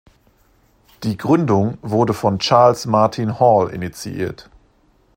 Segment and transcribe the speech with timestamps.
[1.03, 4.49] Die Gründung wurde von Charles Martin Hall initiiert.